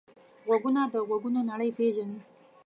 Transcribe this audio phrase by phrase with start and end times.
[0.47, 2.19] غوږونه له غږونو نړۍ پېژني